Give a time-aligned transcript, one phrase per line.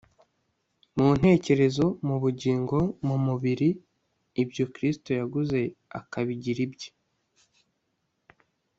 [0.97, 3.69] mu ntekerezo, mu bugingo, mu mubiri,
[4.43, 5.59] ibyo kristo yaguze
[5.99, 6.89] akabigira ibye